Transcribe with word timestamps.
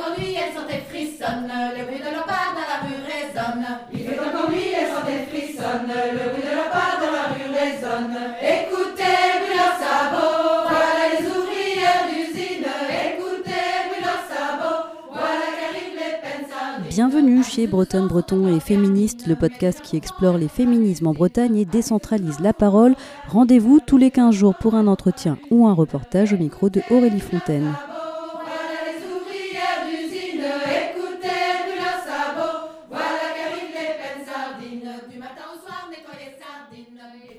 encore 0.00 0.18
nuit, 0.18 0.34
elles 0.34 0.54
sont 0.54 0.68
et 0.68 0.80
frissonnent, 0.88 1.52
le 1.76 1.84
bruit 1.84 1.98
de 1.98 2.10
leur 2.10 2.24
pas 2.24 2.56
dans 2.56 2.64
la 2.64 2.78
rue 2.84 3.00
résonne. 3.04 3.66
Il 3.92 4.00
fait 4.00 4.18
encore 4.18 4.50
nuit, 4.50 4.72
elles 4.72 4.88
sont 4.88 5.06
et 5.06 5.26
frissonnent, 5.28 5.92
le 5.92 6.30
bruit 6.32 6.42
de 6.42 6.54
leur 6.56 6.70
pas 6.70 6.96
dans 7.00 7.12
la 7.12 7.26
rue 7.34 7.50
résonne. 7.52 8.16
Écoutez, 8.40 9.44
bruit 9.44 9.56
leurs 9.56 9.76
sabots, 9.76 10.68
voilà 10.68 11.04
les 11.12 11.26
ouvrières 11.26 12.04
d'usine. 12.08 12.64
Écoutez, 12.64 13.68
bruit 13.88 14.00
leurs 14.00 14.24
sabots, 14.24 14.88
voilà 15.12 15.46
qu'arrivent 15.60 16.00
les 16.00 16.16
peines 16.24 16.48
sardines. 16.48 16.88
Bienvenue 16.88 17.44
chez 17.44 17.66
Bretonne 17.66 18.08
Breton 18.08 18.56
et 18.56 18.60
Féministes, 18.60 19.26
le 19.26 19.36
podcast 19.36 19.82
qui 19.82 19.96
explore 19.96 20.38
les 20.38 20.48
féminismes 20.48 21.08
en 21.08 21.12
Bretagne 21.12 21.56
et 21.56 21.66
décentralise 21.66 22.40
la 22.40 22.54
parole. 22.54 22.94
Rendez-vous 23.28 23.80
tous 23.84 23.98
les 23.98 24.10
15 24.10 24.34
jours 24.34 24.54
pour 24.54 24.74
un 24.74 24.86
entretien 24.86 25.36
ou 25.50 25.66
un 25.66 25.74
reportage 25.74 26.32
au 26.32 26.38
micro 26.38 26.70
de 26.70 26.80
Aurélie 26.90 27.20
Fontaine. 27.20 27.74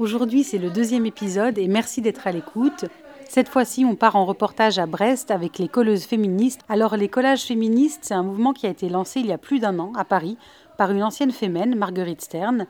Aujourd'hui, 0.01 0.43
c'est 0.43 0.57
le 0.57 0.71
deuxième 0.71 1.05
épisode 1.05 1.59
et 1.59 1.67
merci 1.67 2.01
d'être 2.01 2.25
à 2.25 2.31
l'écoute. 2.31 2.85
Cette 3.29 3.47
fois-ci, 3.47 3.85
on 3.85 3.95
part 3.95 4.15
en 4.15 4.25
reportage 4.25 4.79
à 4.79 4.87
Brest 4.87 5.29
avec 5.29 5.59
les 5.59 5.67
colleuses 5.67 6.05
féministes. 6.05 6.61
Alors, 6.69 6.97
les 6.97 7.07
collages 7.07 7.43
féministes, 7.43 7.99
c'est 8.01 8.15
un 8.15 8.23
mouvement 8.23 8.51
qui 8.51 8.65
a 8.65 8.71
été 8.71 8.89
lancé 8.89 9.19
il 9.19 9.27
y 9.27 9.31
a 9.31 9.37
plus 9.37 9.59
d'un 9.59 9.77
an 9.77 9.93
à 9.95 10.03
Paris 10.03 10.39
par 10.75 10.89
une 10.89 11.03
ancienne 11.03 11.29
fémène, 11.29 11.75
Marguerite 11.75 12.23
Stern. 12.23 12.65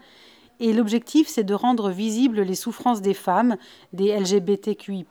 Et 0.60 0.74
l'objectif, 0.74 1.30
c'est 1.30 1.46
de 1.46 1.54
rendre 1.54 1.90
visibles 1.90 2.42
les 2.42 2.56
souffrances 2.56 3.02
des 3.02 3.14
femmes, 3.14 3.56
des 3.94 4.14
LGBTQI, 4.14 5.06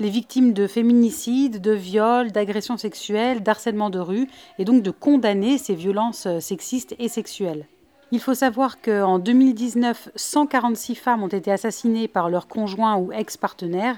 les 0.00 0.10
victimes 0.10 0.52
de 0.52 0.66
féminicides, 0.66 1.62
de 1.62 1.72
viols, 1.72 2.30
d'agressions 2.32 2.76
sexuelles, 2.76 3.42
d'harcèlement 3.42 3.88
de 3.88 4.00
rue, 4.00 4.28
et 4.58 4.66
donc 4.66 4.82
de 4.82 4.90
condamner 4.90 5.56
ces 5.56 5.74
violences 5.74 6.28
sexistes 6.40 6.94
et 6.98 7.08
sexuelles. 7.08 7.64
Il 8.12 8.20
faut 8.20 8.34
savoir 8.34 8.82
qu'en 8.82 9.18
2019, 9.18 10.10
146 10.14 10.96
femmes 10.96 11.22
ont 11.22 11.28
été 11.28 11.50
assassinées 11.50 12.08
par 12.08 12.28
leur 12.28 12.46
conjoint 12.46 12.96
ou 12.96 13.10
ex-partenaire. 13.10 13.96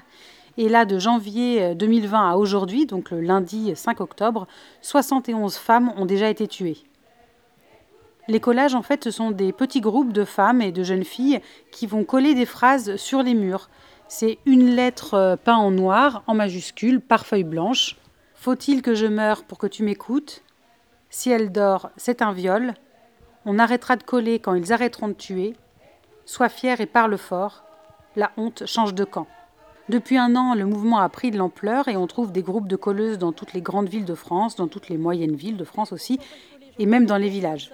Et 0.56 0.68
là, 0.68 0.84
de 0.84 1.00
janvier 1.00 1.74
2020 1.74 2.30
à 2.30 2.36
aujourd'hui, 2.36 2.86
donc 2.86 3.10
le 3.10 3.20
lundi 3.20 3.74
5 3.74 4.00
octobre, 4.00 4.46
71 4.82 5.56
femmes 5.56 5.92
ont 5.96 6.06
déjà 6.06 6.30
été 6.30 6.46
tuées. 6.46 6.78
Les 8.28 8.38
collages, 8.38 8.76
en 8.76 8.82
fait, 8.82 9.02
ce 9.02 9.10
sont 9.10 9.32
des 9.32 9.52
petits 9.52 9.80
groupes 9.80 10.12
de 10.12 10.24
femmes 10.24 10.62
et 10.62 10.70
de 10.70 10.84
jeunes 10.84 11.04
filles 11.04 11.40
qui 11.72 11.88
vont 11.88 12.04
coller 12.04 12.34
des 12.34 12.46
phrases 12.46 12.94
sur 12.94 13.24
les 13.24 13.34
murs. 13.34 13.68
C'est 14.06 14.38
une 14.46 14.76
lettre 14.76 15.14
euh, 15.14 15.36
peinte 15.36 15.58
en 15.58 15.72
noir, 15.72 16.22
en 16.28 16.34
majuscule, 16.34 17.00
par 17.00 17.26
feuille 17.26 17.42
blanche. 17.42 17.96
Faut-il 18.36 18.80
que 18.80 18.94
je 18.94 19.06
meure 19.06 19.42
pour 19.42 19.58
que 19.58 19.66
tu 19.66 19.82
m'écoutes? 19.82 20.42
Si 21.10 21.30
elle 21.30 21.50
dort, 21.50 21.90
c'est 21.96 22.22
un 22.22 22.32
viol. 22.32 22.74
On 23.46 23.58
arrêtera 23.58 23.96
de 23.96 24.02
coller 24.02 24.38
quand 24.38 24.54
ils 24.54 24.72
arrêteront 24.72 25.08
de 25.08 25.12
tuer. 25.12 25.54
Sois 26.24 26.48
fier 26.48 26.80
et 26.80 26.86
parle 26.86 27.18
fort. 27.18 27.64
La 28.16 28.30
honte 28.36 28.64
change 28.66 28.94
de 28.94 29.04
camp. 29.04 29.26
Depuis 29.90 30.16
un 30.16 30.34
an, 30.34 30.54
le 30.54 30.64
mouvement 30.64 31.00
a 31.00 31.08
pris 31.10 31.30
de 31.30 31.36
l'ampleur 31.36 31.88
et 31.88 31.96
on 31.96 32.06
trouve 32.06 32.32
des 32.32 32.42
groupes 32.42 32.68
de 32.68 32.76
colleuses 32.76 33.18
dans 33.18 33.32
toutes 33.32 33.52
les 33.52 33.60
grandes 33.60 33.88
villes 33.88 34.06
de 34.06 34.14
France, 34.14 34.56
dans 34.56 34.68
toutes 34.68 34.88
les 34.88 34.96
moyennes 34.96 35.36
villes 35.36 35.58
de 35.58 35.64
France 35.64 35.92
aussi, 35.92 36.18
et 36.78 36.86
même 36.86 37.04
dans 37.04 37.18
les 37.18 37.28
villages. 37.28 37.70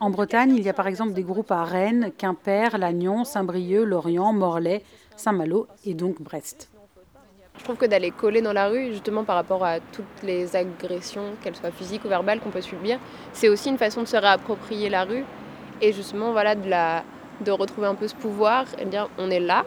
En 0.00 0.10
Bretagne, 0.10 0.56
il 0.56 0.64
y 0.64 0.68
a 0.68 0.72
par 0.72 0.88
exemple 0.88 1.12
des 1.12 1.22
groupes 1.22 1.52
à 1.52 1.62
Rennes, 1.62 2.10
Quimper, 2.18 2.76
Lannion, 2.78 3.24
Saint-Brieuc, 3.24 3.84
Lorient, 3.84 4.32
Morlaix, 4.32 4.82
Saint-Malo 5.16 5.68
et 5.84 5.94
donc 5.94 6.20
Brest. 6.20 6.70
Je 7.58 7.62
trouve 7.62 7.76
que 7.76 7.86
d'aller 7.86 8.10
coller 8.10 8.42
dans 8.42 8.52
la 8.52 8.68
rue, 8.68 8.92
justement 8.92 9.24
par 9.24 9.36
rapport 9.36 9.64
à 9.64 9.78
toutes 9.80 10.22
les 10.22 10.56
agressions, 10.56 11.36
qu'elles 11.42 11.54
soient 11.54 11.70
physiques 11.70 12.04
ou 12.04 12.08
verbales, 12.08 12.40
qu'on 12.40 12.50
peut 12.50 12.60
subir, 12.60 12.98
c'est 13.32 13.48
aussi 13.48 13.68
une 13.68 13.78
façon 13.78 14.02
de 14.02 14.06
se 14.06 14.16
réapproprier 14.16 14.90
la 14.90 15.04
rue 15.04 15.24
et 15.80 15.92
justement 15.92 16.32
voilà 16.32 16.54
de, 16.56 17.50
retrouver 17.50 17.86
un 17.86 17.94
peu 17.94 18.08
ce 18.08 18.14
pouvoir 18.14 18.66
et 18.78 18.84
de 18.84 18.90
dire 18.90 19.08
on 19.18 19.30
est 19.30 19.40
là, 19.40 19.64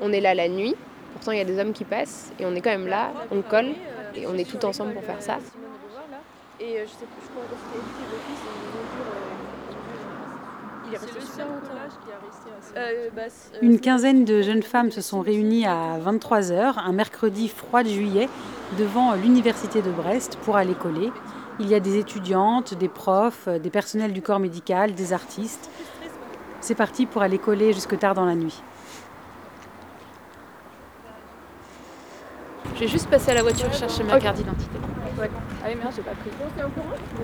on 0.00 0.12
est 0.12 0.20
là 0.20 0.34
la 0.34 0.48
nuit, 0.48 0.74
pourtant 1.12 1.32
il 1.32 1.38
y 1.38 1.40
a 1.40 1.44
des 1.44 1.58
hommes 1.60 1.72
qui 1.72 1.84
passent 1.84 2.32
et 2.38 2.44
on 2.44 2.54
est 2.54 2.60
quand 2.60 2.70
même 2.70 2.88
là, 2.88 3.12
on 3.30 3.40
colle 3.40 3.70
et 4.14 4.26
on 4.26 4.34
est 4.34 4.48
tout 4.48 4.64
ensemble 4.66 4.92
pour 4.92 5.04
faire 5.04 5.22
ça. 5.22 5.38
Et 6.60 6.78
euh, 6.78 6.84
je 6.84 6.90
sais 6.90 7.06
plus, 7.06 7.22
je 7.22 7.28
crois 7.30 7.44
éduqué 7.44 8.04
d'office, 8.10 8.42
il 8.44 8.52
est 8.52 8.78
resté 8.78 8.90
super 8.90 9.06
longtemps. 9.06 9.52
Une 13.60 13.80
quinzaine 13.80 14.24
de 14.24 14.42
jeunes 14.42 14.62
femmes 14.62 14.90
se 14.90 15.00
sont 15.00 15.20
réunies 15.20 15.66
à 15.66 15.98
23h, 15.98 16.74
un 16.78 16.92
mercredi 16.92 17.48
froid 17.48 17.82
de 17.82 17.88
juillet, 17.88 18.28
devant 18.78 19.14
l'université 19.14 19.82
de 19.82 19.90
Brest 19.90 20.38
pour 20.44 20.56
aller 20.56 20.74
coller. 20.74 21.12
Il 21.60 21.68
y 21.68 21.74
a 21.74 21.80
des 21.80 21.98
étudiantes, 21.98 22.74
des 22.74 22.88
profs, 22.88 23.48
des 23.48 23.70
personnels 23.70 24.12
du 24.12 24.22
corps 24.22 24.40
médical, 24.40 24.94
des 24.94 25.12
artistes. 25.12 25.70
C'est 26.60 26.74
parti 26.74 27.06
pour 27.06 27.22
aller 27.22 27.38
coller 27.38 27.72
jusque 27.72 27.98
tard 27.98 28.14
dans 28.14 28.24
la 28.24 28.34
nuit. 28.34 28.62
Je 32.74 32.80
vais 32.80 32.88
juste 32.88 33.08
passer 33.08 33.30
à 33.30 33.34
la 33.34 33.42
voiture 33.42 33.72
chercher 33.72 34.02
ma 34.02 34.18
carte 34.18 34.36
d'identité. 34.36 34.78
Ah 35.20 35.66
oui, 35.68 35.74
merde, 35.76 35.92
j'ai 35.94 36.02
pas 36.02 36.12
pris. 36.12 36.30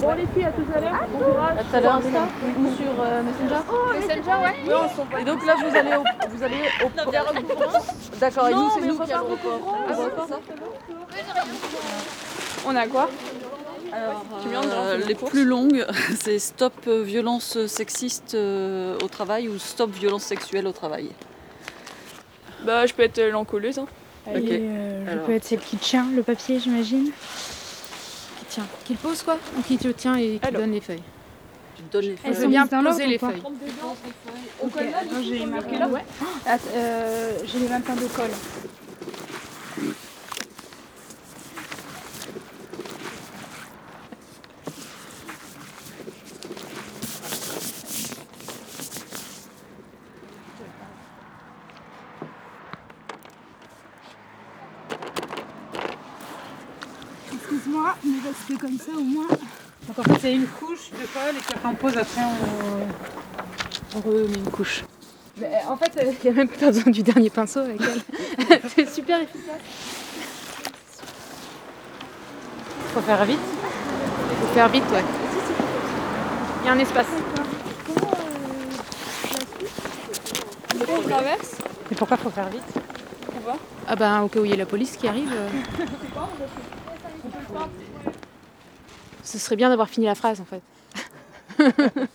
Bon, 0.00 0.12
les 0.12 0.26
filles, 0.26 0.44
à 0.44 0.52
tout 0.52 0.62
à 0.74 0.80
l'heure. 0.80 0.92
Bon 1.12 1.18
courage. 1.18 1.58
À 1.58 1.64
tout 1.64 1.76
à 1.76 1.80
l'heure. 1.80 1.98
Ou 1.98 2.76
sur 2.76 3.02
euh, 3.02 3.22
Messenger 3.22 3.62
Messenger, 3.94 4.44
ouais. 4.44 4.54
Oui, 4.66 4.72
on 4.74 4.88
s'en 4.88 5.18
Et 5.18 5.24
donc 5.24 5.46
là, 5.46 5.54
vous 5.56 5.76
allez 5.76 5.96
au. 5.96 6.04
Vous 6.30 6.42
allez 6.42 6.62
au. 6.84 8.18
D'accord, 8.20 8.48
et 8.48 8.54
nous, 8.54 8.70
c'est 8.74 8.86
nous 8.86 8.98
qui 8.98 9.12
allons 9.12 9.32
au 9.32 9.36
port. 9.36 9.76
Ah, 9.88 9.92
On 12.66 12.76
a 12.76 12.86
quoi 12.86 13.08
Euh, 13.94 14.98
les 15.06 15.14
plus 15.14 15.44
longues, 15.44 15.86
c'est 16.20 16.38
Stop 16.38 16.74
euh, 16.86 17.02
violence 17.02 17.66
sexiste 17.66 18.34
euh, 18.34 18.98
au 19.02 19.08
travail 19.08 19.48
ou 19.48 19.58
Stop 19.58 19.90
violence 19.90 20.24
sexuelle 20.24 20.66
au 20.66 20.72
travail? 20.72 21.10
Bah, 22.64 22.86
je 22.86 22.92
peux 22.92 23.02
être 23.02 23.20
l'encolleuse. 23.30 23.78
Hein. 23.78 23.86
Euh, 24.34 25.04
je 25.06 25.10
Alors. 25.10 25.24
peux 25.24 25.32
être 25.32 25.44
celle 25.44 25.60
qui 25.60 25.76
tient 25.76 26.06
le 26.14 26.22
papier, 26.22 26.58
j'imagine. 26.58 27.10
Qui 28.48 28.54
tient, 28.54 28.66
qui 28.84 28.92
le 28.94 28.98
pose 28.98 29.22
quoi 29.22 29.36
Ou 29.58 29.62
qui 29.62 29.76
te 29.78 29.88
tient 29.88 30.16
et 30.16 30.38
qui 30.42 30.52
donne 30.52 30.72
les 30.72 30.80
feuilles 30.80 31.02
Tu 31.76 31.82
te 31.82 31.92
donnes 31.92 32.04
les 32.04 32.16
Elles 32.24 32.34
feuilles. 32.34 32.42
sont 32.44 32.48
bien 32.48 32.66
poser 32.66 33.06
les 33.06 33.18
feuilles. 33.18 33.42
On 34.62 34.68
colle 34.68 34.84
là, 34.90 35.00
j'ai 35.22 35.46
marqué 35.46 35.78
là. 35.78 35.88
Ah, 36.46 36.56
euh, 36.74 37.38
j'ai 37.44 37.58
les 37.58 37.68
mêmes 37.68 37.82
pains 37.82 37.94
de 37.94 38.06
colle. 38.06 38.30
Mais 58.04 58.18
reste 58.26 58.60
comme 58.60 58.78
ça 58.78 58.92
au 58.96 59.02
moins. 59.02 59.28
Donc 59.28 59.98
en 59.98 60.02
fait, 60.02 60.18
c'est 60.20 60.34
une 60.34 60.46
couche 60.46 60.90
de 60.90 61.06
colle 61.06 61.36
et 61.36 61.40
puis 61.40 61.54
après 61.54 61.68
on 61.68 61.74
pose, 61.74 61.96
après 61.96 62.20
on, 62.20 63.98
on 63.98 64.00
remet 64.00 64.34
une 64.34 64.50
couche. 64.50 64.84
Mais, 65.40 65.62
en 65.68 65.76
fait, 65.76 65.92
il 66.02 66.24
n'y 66.24 66.30
a 66.30 66.36
même 66.36 66.48
pas 66.48 66.66
besoin 66.66 66.90
du 66.90 67.02
dernier 67.02 67.30
pinceau 67.30 67.60
avec 67.60 67.80
elle. 67.80 68.60
C'est 68.74 68.88
super 68.88 69.20
efficace. 69.20 69.54
Faut 72.92 73.00
faire 73.00 73.24
vite. 73.24 73.38
Faut 74.40 74.54
faire 74.54 74.68
vite, 74.68 74.90
ouais. 74.90 75.04
Il 76.62 76.66
y 76.66 76.68
a 76.68 76.72
un 76.72 76.78
espace. 76.78 77.06
on 80.90 81.08
traverse. 81.08 81.56
Et 81.90 81.94
pourquoi 81.94 82.16
faut 82.16 82.30
faire 82.30 82.48
vite? 82.48 82.62
Ah 83.86 83.96
bah 83.96 84.22
au 84.22 84.28
cas 84.28 84.40
où 84.40 84.44
il 84.44 84.50
y 84.50 84.54
a 84.54 84.56
la 84.56 84.66
police 84.66 84.96
qui 84.96 85.08
arrive. 85.08 85.32
Ce 89.24 89.38
serait 89.38 89.56
bien 89.56 89.68
d'avoir 89.68 89.88
fini 89.88 90.06
la 90.06 90.14
phrase 90.14 90.40
en 90.40 90.44
fait. 90.44 90.62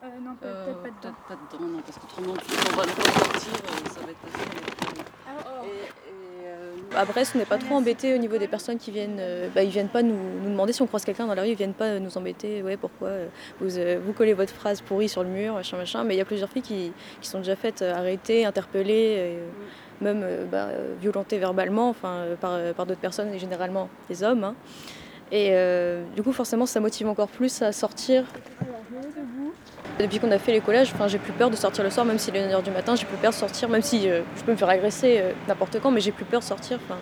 Euh, 0.00 0.06
non, 0.24 0.30
Euh, 0.44 0.72
peut-être 0.82 0.82
pas 0.82 0.88
dedans. 0.88 1.14
Peut-être 1.28 1.50
pas 1.50 1.56
dedans, 1.58 1.66
non, 1.72 1.80
parce 1.84 1.98
qu'autrement, 1.98 2.32
on 2.32 2.76
va 2.76 2.84
le 2.84 2.90
ressortir, 2.92 3.52
euh, 3.52 3.88
ça 3.92 4.00
va 4.00 4.10
être 4.10 4.24
assez. 4.32 5.02
Ah, 5.26 5.64
Et, 5.64 6.94
et, 6.94 6.96
À 6.96 7.04
Brest, 7.04 7.32
on 7.34 7.38
n'est 7.38 7.44
pas 7.44 7.58
trop 7.58 7.74
embêté 7.74 8.14
au 8.14 8.18
niveau 8.18 8.38
des 8.38 8.46
personnes 8.48 8.78
qui 8.78 8.90
viennent. 8.92 9.18
euh, 9.18 9.48
bah, 9.54 9.62
ils 9.64 9.70
viennent 9.70 9.88
pas 9.88 10.02
nous, 10.02 10.14
nous 10.42 10.48
demander 10.50 10.72
si 10.72 10.80
on 10.82 10.86
croise 10.86 11.04
quelqu'un 11.04 11.26
dans 11.26 11.34
la 11.34 11.42
rue, 11.42 11.48
ils 11.48 11.56
viennent 11.56 11.74
pas 11.74 11.98
nous 11.98 12.16
embêter. 12.16 12.62
Ouais, 12.62 12.76
pourquoi 12.76 13.08
euh, 13.08 13.28
vous, 13.60 13.76
euh, 13.76 13.98
vous 14.04 14.12
collez 14.12 14.34
votre 14.34 14.54
phrase 14.54 14.80
pourrie 14.80 15.08
sur 15.08 15.24
le 15.24 15.28
mur, 15.30 15.54
machin, 15.54 15.76
machin. 15.76 16.04
Mais 16.04 16.14
il 16.14 16.18
y 16.18 16.22
a 16.22 16.24
plusieurs 16.24 16.48
filles 16.48 16.62
qui, 16.62 16.92
qui 17.20 17.28
sont 17.28 17.38
déjà 17.38 17.56
faites 17.56 17.82
euh, 17.82 17.92
arrêter, 17.94 18.46
interpellées, 18.46 19.16
euh, 19.18 19.48
même 20.00 20.22
euh, 20.24 20.44
bah, 20.50 20.68
euh, 20.70 21.38
verbalement, 21.38 21.88
enfin 21.88 22.16
euh, 22.18 22.36
par, 22.36 22.58
par 22.74 22.86
d'autres 22.86 23.00
personnes 23.00 23.32
et 23.34 23.38
généralement 23.38 23.88
des 24.08 24.22
hommes. 24.22 24.44
hein. 24.44 24.54
Et 25.30 25.52
du 26.16 26.22
coup, 26.22 26.32
forcément, 26.32 26.64
ça 26.64 26.80
motive 26.80 27.06
encore 27.06 27.28
plus 27.28 27.60
à 27.60 27.70
sortir. 27.70 28.24
Depuis 30.00 30.20
qu'on 30.20 30.30
a 30.30 30.38
fait 30.38 30.52
les 30.52 30.60
collages, 30.62 30.90
enfin, 30.94 31.06
j'ai 31.06 31.18
plus 31.18 31.34
peur 31.34 31.50
de 31.50 31.56
sortir 31.56 31.84
le 31.84 31.90
soir, 31.90 32.06
même 32.06 32.18
s'il 32.18 32.34
est 32.34 32.48
1h 32.48 32.62
du 32.62 32.70
matin, 32.70 32.96
j'ai 32.96 33.04
plus 33.04 33.18
peur 33.18 33.32
de 33.32 33.36
sortir, 33.36 33.68
même 33.68 33.82
si 33.82 34.04
je 34.08 34.42
peux 34.46 34.52
me 34.52 34.56
faire 34.56 34.70
agresser 34.70 35.22
n'importe 35.46 35.80
quand, 35.82 35.90
mais 35.90 36.00
j'ai 36.00 36.12
plus 36.12 36.24
peur 36.24 36.40
de 36.40 36.44
sortir. 36.46 36.78
enfin. 36.82 36.98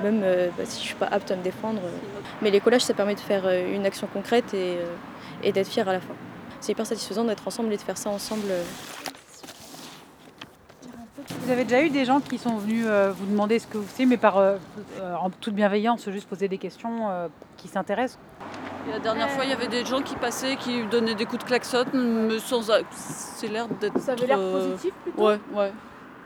même 0.00 0.20
bah, 0.56 0.62
si 0.64 0.80
je 0.80 0.86
suis 0.86 0.94
pas 0.94 1.06
apte 1.06 1.28
à 1.32 1.34
me 1.34 1.42
défendre. 1.42 1.80
Mais 2.40 2.52
les 2.52 2.60
collages, 2.60 2.82
ça 2.82 2.94
permet 2.94 3.16
de 3.16 3.20
faire 3.20 3.48
une 3.48 3.84
action 3.84 4.06
concrète 4.12 4.54
et, 4.54 4.76
et 5.42 5.50
d'être 5.50 5.66
fier 5.66 5.88
à 5.88 5.94
la 5.94 6.00
fin. 6.00 6.14
C'est 6.60 6.70
hyper 6.70 6.86
satisfaisant 6.86 7.24
d'être 7.24 7.48
ensemble 7.48 7.72
et 7.72 7.76
de 7.78 7.82
faire 7.82 7.98
ça 7.98 8.10
ensemble. 8.10 8.46
Vous 11.50 11.54
avez 11.56 11.64
déjà 11.64 11.82
eu 11.82 11.90
des 11.90 12.04
gens 12.04 12.20
qui 12.20 12.38
sont 12.38 12.58
venus 12.58 12.86
vous 12.86 13.26
demander 13.26 13.58
ce 13.58 13.66
que 13.66 13.76
vous 13.76 13.84
faites, 13.84 14.06
mais 14.06 14.16
par 14.16 14.36
en 14.38 15.30
toute 15.30 15.52
bienveillance, 15.52 16.08
juste 16.08 16.28
poser 16.28 16.46
des 16.46 16.58
questions 16.58 17.08
qui 17.56 17.66
s'intéressent 17.66 18.20
la 18.90 18.98
dernière 18.98 19.30
fois, 19.30 19.44
il 19.44 19.50
y 19.50 19.52
avait 19.52 19.68
des 19.68 19.84
gens 19.84 20.00
qui 20.00 20.14
passaient, 20.16 20.56
qui 20.56 20.84
donnaient 20.84 21.14
des 21.14 21.26
coups 21.26 21.42
de 21.42 21.48
klaxon, 21.48 21.84
mais 21.92 22.38
sans. 22.38 22.70
C'est 22.92 23.48
l'air 23.48 23.68
d'être. 23.68 23.98
Ça 24.00 24.12
avait 24.12 24.26
l'air 24.26 24.38
positif 24.38 24.92
plutôt 25.02 25.26
Ouais, 25.26 25.38
ouais. 25.54 25.72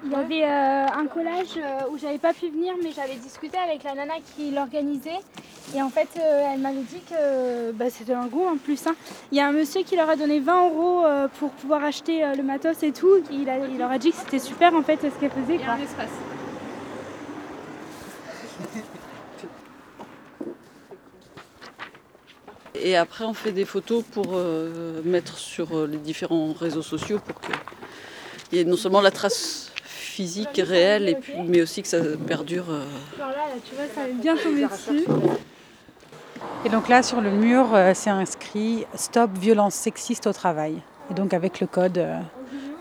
Il 0.03 0.13
y 0.13 0.15
avait 0.15 0.45
euh, 0.45 0.87
un 0.87 1.07
collage 1.07 1.57
euh, 1.57 1.89
où 1.91 1.99
j'avais 1.99 2.19
pas 2.19 2.35
pu 2.35 2.49
venir, 2.51 2.75
mais 2.83 2.91
j'avais 2.93 3.17
discuté 3.17 3.57
avec 3.57 3.85
la 3.85 3.95
nana 3.95 4.15
qui 4.37 4.51
l'organisait. 4.51 5.21
Et 5.75 5.81
en 5.81 5.89
fait, 5.89 6.09
euh, 6.19 6.53
elle 6.53 6.61
m'avait 6.61 6.83
dit 6.83 7.01
que 7.09 7.73
bah, 7.73 7.87
c'était 7.89 8.13
un 8.13 8.27
goût 8.27 8.47
en 8.47 8.59
plus. 8.59 8.87
Hein. 8.87 8.95
Il 9.33 9.39
y 9.39 9.41
a 9.41 9.47
un 9.47 9.53
monsieur 9.53 9.83
qui 9.83 9.97
leur 9.97 10.11
a 10.11 10.17
donné 10.17 10.41
20 10.41 10.69
euros 10.69 11.05
pour 11.39 11.51
pouvoir 11.53 11.85
acheter 11.85 12.23
le 12.37 12.43
matos 12.43 12.83
et 12.83 12.93
tout. 12.93 13.23
Il, 13.31 13.49
il, 13.71 13.79
leur 13.79 13.91
a 13.91 13.99
dit 13.99 14.11
que 14.11 14.17
c'était 14.17 14.39
super 14.39 14.75
en 14.75 14.83
fait 14.83 15.01
ce 15.01 15.21
qu'elle 15.21 15.31
faisait. 15.31 15.55
Il 15.55 15.61
y 15.61 15.65
a 15.65 15.73
un 15.73 15.81
espace. 15.81 16.11
Et 22.75 22.97
après, 22.97 23.25
on 23.25 23.33
fait 23.33 23.53
des 23.53 23.65
photos 23.65 24.05
pour 24.05 24.37
mettre 25.05 25.39
sur 25.39 25.87
les 25.87 25.97
différents 25.97 26.53
réseaux 26.53 26.83
sociaux 26.83 27.21
pour 27.25 27.41
qu'il 27.41 28.59
y 28.59 28.61
ait 28.61 28.65
non 28.65 28.77
seulement 28.77 29.01
la 29.01 29.11
trace 29.11 29.64
physique 30.15 30.63
réel, 30.65 31.09
et 31.09 31.17
puis, 31.17 31.33
mais 31.45 31.61
aussi 31.61 31.83
que 31.83 31.89
ça 31.89 31.99
perdure. 32.27 32.67
Euh. 32.71 32.85
là, 33.19 33.27
tu 33.69 33.75
vois, 33.75 33.85
ça 33.93 34.03
bien 34.13 34.37
tomber 34.37 34.67
dessus. 34.67 35.05
Et 36.65 36.69
donc 36.69 36.89
là, 36.89 37.03
sur 37.03 37.21
le 37.21 37.31
mur, 37.31 37.75
euh, 37.75 37.93
c'est 37.95 38.11
inscrit 38.11 38.87
Stop 38.95 39.33
violence 39.37 39.75
sexiste 39.75 40.29
au 40.29 40.33
travail. 40.33 40.77
Et 41.11 41.15
donc 41.15 41.35
avec 41.35 41.61
le 41.61 41.67
code, 41.67 41.99
euh, 41.99 42.21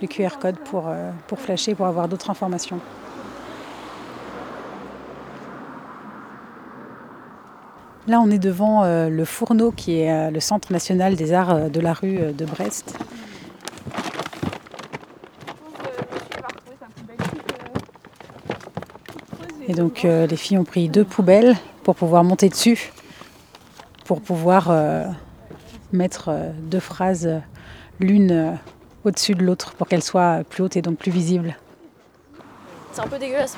le 0.02 0.08
QR 0.08 0.38
code 0.40 0.60
pour, 0.60 0.94
pour 1.28 1.40
flasher, 1.40 1.74
pour 1.74 1.88
avoir 1.88 2.08
d'autres 2.08 2.30
informations. 2.30 2.80
Là, 8.08 8.20
on 8.20 8.30
est 8.30 8.38
devant 8.38 8.84
le 8.86 9.26
Fourneau, 9.26 9.72
qui 9.72 10.00
est 10.00 10.30
le 10.30 10.40
Centre 10.42 10.74
national 10.74 11.16
des 11.16 11.32
arts 11.32 11.70
de 11.70 11.80
la 11.80 11.94
rue 11.94 12.34
de 12.34 12.46
Brest. 12.46 12.98
Et 19.68 19.74
donc 19.74 20.04
euh, 20.04 20.28
les 20.28 20.36
filles 20.36 20.58
ont 20.58 20.66
pris 20.66 20.90
deux 20.90 21.06
poubelles 21.06 21.56
pour 21.84 21.96
pouvoir 21.96 22.24
monter 22.24 22.50
dessus, 22.50 22.92
pour 24.04 24.22
pouvoir 24.22 24.70
euh, 24.70 25.06
mettre 25.94 26.30
euh, 26.30 26.52
deux 26.58 26.82
phrases 26.82 27.42
l'une 28.00 28.58
au-dessus 29.06 29.36
de 29.36 29.44
l'autre 29.44 29.74
pour 29.74 29.88
qu'elles 29.88 30.04
soient 30.04 30.42
plus 30.50 30.64
hautes 30.64 30.76
et 30.76 30.82
donc 30.82 30.98
plus 30.98 31.12
visibles. 31.12 31.56
C'est 32.92 33.02
un 33.02 33.08
peu 33.08 33.18
dégueulasse. 33.18 33.56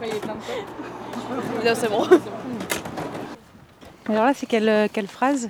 Mais... 0.00 0.10
c'est 1.74 1.90
bon. 1.90 2.06
Alors 4.08 4.24
là, 4.24 4.32
c'est 4.34 4.46
quelle, 4.46 4.88
quelle 4.90 5.08
phrase? 5.08 5.48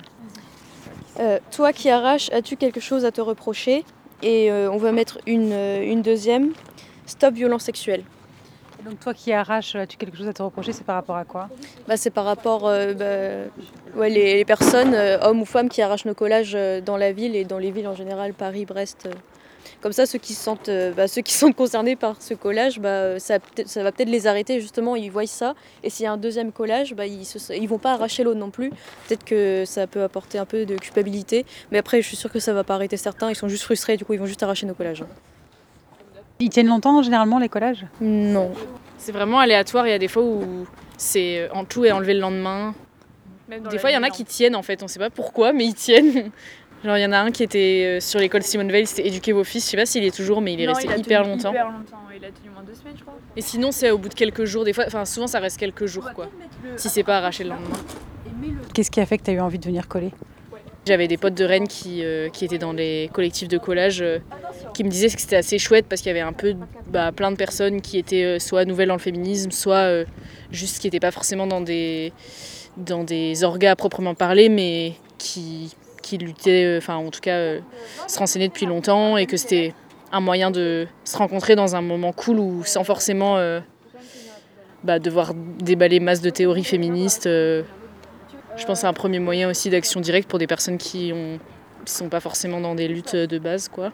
Toi 1.51 1.71
qui 1.71 1.89
arraches, 1.89 2.29
as-tu 2.31 2.57
quelque 2.57 2.81
chose 2.81 3.05
à 3.05 3.11
te 3.11 3.21
reprocher? 3.21 3.85
Et 4.21 4.51
on 4.51 4.77
va 4.77 4.91
mettre 4.91 5.19
une, 5.25 5.53
une 5.53 6.01
deuxième. 6.01 6.51
Stop 7.05 7.35
violence 7.35 7.63
sexuelle. 7.63 8.03
Donc 8.85 8.99
toi 8.99 9.15
qui 9.15 9.33
arraches, 9.33 9.75
as-tu 9.75 9.97
quelque 9.97 10.15
chose 10.15 10.27
à 10.27 10.33
te 10.33 10.43
reprocher 10.43 10.71
C'est 10.71 10.83
par 10.83 10.95
rapport 10.95 11.15
à 11.15 11.25
quoi? 11.25 11.49
Bah, 11.87 11.97
C'est 11.97 12.11
par 12.11 12.23
rapport 12.23 12.67
euh, 12.67 12.93
bah, 12.93 13.49
ouais, 13.99 14.09
les, 14.11 14.45
personnes, 14.45 14.93
euh, 14.93 15.17
hommes 15.21 15.41
ou 15.41 15.45
femmes, 15.45 15.69
qui 15.69 15.81
arrachent 15.81 16.05
nos 16.05 16.13
collages 16.13 16.53
euh, 16.53 16.81
dans 16.81 16.95
la 16.95 17.11
ville 17.11 17.35
et 17.35 17.45
dans 17.45 17.57
les 17.57 17.71
villes 17.71 17.87
en 17.87 17.95
général, 17.95 18.33
Paris, 18.33 18.65
Brest. 18.65 19.09
Comme 19.81 19.91
ça, 19.91 20.05
ceux 20.05 20.19
qui 20.19 20.35
se 20.35 20.43
sentent, 20.43 20.69
bah, 20.95 21.07
ceux 21.07 21.21
qui 21.21 21.33
sont 21.33 21.51
concernés 21.51 21.95
par 21.95 22.21
ce 22.21 22.35
collage, 22.35 22.79
bah, 22.79 23.19
ça, 23.19 23.39
ça, 23.65 23.81
va 23.81 23.91
peut-être 23.91 24.09
les 24.09 24.27
arrêter 24.27 24.61
justement, 24.61 24.95
ils 24.95 25.11
voient 25.11 25.25
ça. 25.25 25.55
Et 25.83 25.89
s'il 25.89 26.03
y 26.03 26.07
a 26.07 26.11
un 26.11 26.17
deuxième 26.17 26.51
collage, 26.51 26.93
bah, 26.93 27.07
ils 27.07 27.25
ne 27.49 27.67
vont 27.67 27.79
pas 27.79 27.93
arracher 27.93 28.23
l'autre 28.23 28.39
non 28.39 28.51
plus. 28.51 28.69
Peut-être 29.07 29.25
que 29.25 29.63
ça 29.65 29.87
peut 29.87 30.03
apporter 30.03 30.37
un 30.37 30.45
peu 30.45 30.67
de 30.67 30.75
culpabilité. 30.75 31.45
Mais 31.71 31.79
après, 31.79 32.03
je 32.03 32.07
suis 32.07 32.17
sûre 32.17 32.31
que 32.31 32.39
ça 32.39 32.51
ne 32.51 32.55
va 32.55 32.63
pas 32.63 32.75
arrêter 32.75 32.97
certains. 32.97 33.31
Ils 33.31 33.35
sont 33.35 33.47
juste 33.47 33.63
frustrés, 33.63 33.97
du 33.97 34.05
coup, 34.05 34.13
ils 34.13 34.19
vont 34.19 34.27
juste 34.27 34.43
arracher 34.43 34.67
nos 34.67 34.75
collages. 34.75 35.03
Ils 36.39 36.49
tiennent 36.49 36.67
longtemps 36.67 37.01
généralement 37.01 37.39
les 37.39 37.49
collages? 37.49 37.85
Non. 38.01 38.51
C'est 38.97 39.11
vraiment 39.11 39.39
aléatoire. 39.39 39.87
Il 39.87 39.91
y 39.91 39.93
a 39.93 39.99
des 39.99 40.07
fois 40.07 40.23
où 40.23 40.65
c'est 40.97 41.49
en 41.51 41.65
tout 41.65 41.85
et 41.85 41.91
enlevé 41.91 42.13
le 42.13 42.19
lendemain. 42.19 42.73
des 43.49 43.77
fois, 43.77 43.91
il 43.91 43.93
y 43.93 43.97
en 43.97 44.03
a 44.03 44.09
qui 44.09 44.25
tiennent 44.25 44.55
en 44.55 44.63
fait. 44.63 44.83
On 44.83 44.87
sait 44.87 44.99
pas 44.99 45.09
pourquoi, 45.09 45.53
mais 45.53 45.65
ils 45.65 45.75
tiennent. 45.75 46.31
Genre, 46.83 46.97
il 46.97 47.01
y 47.01 47.05
en 47.05 47.13
a 47.13 47.19
un 47.19 47.31
qui 47.31 47.41
était 47.41 47.97
euh, 47.97 47.99
sur 47.99 48.19
l'école 48.19 48.43
Simone 48.43 48.71
Veil, 48.71 48.85
c'était 48.85 49.07
éduquer 49.07 49.31
vos 49.31 49.43
fils. 49.43 49.65
Je 49.65 49.71
sais 49.71 49.77
pas 49.77 49.87
s'il 49.87 50.03
est 50.03 50.15
toujours, 50.15 50.41
mais 50.41 50.53
il 50.53 50.61
est 50.61 50.67
resté 50.67 50.87
hyper 50.95 51.23
longtemps. 51.23 51.49
hyper 51.49 51.71
longtemps. 51.71 51.97
Il 52.15 52.23
a 52.23 52.27
tenu 52.29 52.51
moins 52.51 52.61
de 52.61 52.67
deux 52.67 52.75
semaines, 52.75 52.93
je 52.95 53.01
crois. 53.01 53.15
Et 53.35 53.41
sinon, 53.41 53.71
c'est 53.71 53.89
au 53.89 53.97
bout 53.97 54.09
de 54.09 54.13
quelques 54.13 54.45
jours. 54.45 54.63
Des 54.65 54.73
fois, 54.73 54.83
enfin, 54.85 55.03
souvent, 55.05 55.25
ça 55.25 55.39
reste 55.39 55.57
quelques 55.57 55.87
jours, 55.87 56.11
quoi. 56.13 56.29
Si 56.75 56.89
c'est 56.89 57.03
pas 57.03 57.17
arraché 57.17 57.43
le 57.43 57.51
lendemain. 57.51 57.77
Qu'est-ce 58.73 58.91
qui 58.91 58.99
a 58.99 59.05
fait 59.05 59.17
que 59.17 59.23
tu 59.23 59.31
as 59.31 59.33
eu 59.33 59.39
envie 59.39 59.57
de 59.57 59.65
venir 59.65 59.87
coller? 59.87 60.11
J'avais 60.85 61.07
des 61.07 61.17
potes 61.17 61.33
de 61.33 61.43
Rennes 61.45 61.67
qui, 61.67 62.03
euh, 62.03 62.29
qui 62.29 62.45
étaient 62.45 62.59
dans 62.59 62.73
les 62.73 63.09
collectifs 63.11 63.47
de 63.47 63.57
collage 63.57 64.03
euh, 64.03 64.19
qui 64.75 64.83
me 64.83 64.89
disaient 64.89 65.07
que 65.07 65.21
c'était 65.21 65.37
assez 65.37 65.57
chouette 65.57 65.85
parce 65.87 66.01
qu'il 66.01 66.09
y 66.09 66.11
avait 66.11 66.19
un 66.19 66.33
peu 66.33 66.53
bah, 66.87 67.13
plein 67.13 67.31
de 67.31 67.37
personnes 67.37 67.79
qui 67.79 67.97
étaient 67.97 68.25
euh, 68.25 68.39
soit 68.39 68.65
nouvelles 68.65 68.89
dans 68.89 68.95
le 68.95 68.99
féminisme, 68.99 69.51
soit 69.51 70.03
juste 70.51 70.79
qui 70.79 70.87
n'étaient 70.87 70.99
pas 70.99 71.11
forcément 71.11 71.47
dans 71.47 71.61
des, 71.61 72.11
dans 72.75 73.05
des 73.05 73.45
orgas 73.45 73.71
à 73.71 73.75
proprement 73.77 74.15
parler, 74.15 74.49
mais 74.49 74.93
qui, 75.17 75.73
qui 76.03 76.17
luttaient, 76.17 76.75
enfin 76.77 76.97
en 76.97 77.09
tout 77.09 77.21
cas 77.21 77.55
se 78.07 78.19
renseignaient 78.19 78.49
depuis 78.49 78.65
longtemps 78.65 79.15
et 79.15 79.25
que 79.25 79.37
c'était 79.37 79.73
un 80.11 80.19
moyen 80.19 80.51
de 80.51 80.87
se 81.05 81.17
rencontrer 81.17 81.55
dans 81.55 81.77
un 81.77 81.81
moment 81.81 82.11
cool 82.11 82.39
ou 82.39 82.63
sans 82.65 82.83
forcément 82.83 83.37
bah, 84.83 84.99
devoir 84.99 85.33
déballer 85.33 86.01
masse 86.01 86.21
de 86.21 86.29
théories 86.29 86.65
féministes. 86.65 87.25
Je 87.25 87.63
pense 88.57 88.65
que 88.65 88.75
c'est 88.81 88.87
un 88.87 88.93
premier 88.93 89.19
moyen 89.19 89.49
aussi 89.49 89.69
d'action 89.69 90.01
directe 90.01 90.29
pour 90.29 90.39
des 90.39 90.47
personnes 90.47 90.77
qui 90.77 91.13
ne 91.13 91.37
sont 91.85 92.09
pas 92.09 92.19
forcément 92.19 92.59
dans 92.59 92.75
des 92.75 92.89
luttes 92.89 93.15
de 93.15 93.39
base. 93.39 93.69
quoi. 93.69 93.93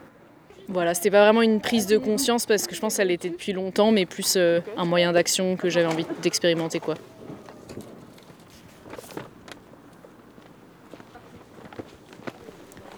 Voilà, 0.71 0.93
c'était 0.93 1.11
pas 1.11 1.25
vraiment 1.25 1.41
une 1.41 1.59
prise 1.59 1.85
de 1.85 1.97
conscience 1.97 2.45
parce 2.45 2.65
que 2.65 2.73
je 2.75 2.79
pense 2.79 2.95
qu'elle 2.95 3.11
était 3.11 3.29
depuis 3.29 3.51
longtemps, 3.51 3.91
mais 3.91 4.05
plus 4.05 4.35
euh, 4.37 4.61
un 4.77 4.85
moyen 4.85 5.11
d'action 5.11 5.57
que 5.57 5.69
j'avais 5.69 5.85
envie 5.85 6.05
d'expérimenter. 6.21 6.79
quoi. 6.79 6.95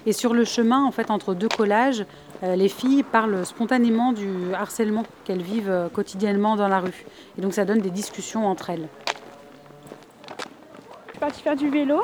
Et 0.06 0.14
sur 0.14 0.36
le 0.36 0.46
chemin, 0.46 0.86
en 0.86 0.92
fait, 0.92 1.10
entre 1.10 1.34
deux 1.34 1.48
collages, 1.48 2.06
euh, 2.44 2.56
les 2.56 2.70
filles 2.70 3.02
parlent 3.02 3.44
spontanément 3.44 4.14
du 4.14 4.54
harcèlement 4.54 5.04
qu'elles 5.26 5.42
vivent 5.42 5.72
euh, 5.72 5.90
quotidiennement 5.90 6.56
dans 6.56 6.68
la 6.68 6.80
rue. 6.80 7.06
Et 7.40 7.42
donc 7.42 7.54
ça 7.56 7.66
donne 7.66 7.80
des 7.80 7.90
discussions 7.90 8.46
entre 8.46 8.70
elles 8.70 8.88
partie 11.24 11.42
faire 11.42 11.56
du 11.56 11.70
vélo 11.70 12.04